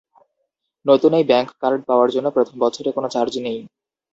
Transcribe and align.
নতুন 0.85 1.11
এই 1.13 1.25
bank 1.29 1.49
card 1.61 1.81
পাওয়ার 1.89 2.09
জন্য 2.15 2.27
প্রথম 2.35 2.55
বছরে 2.63 2.89
কোনো 2.91 3.07
চার্জ 3.15 3.33
নেই। 3.37 3.59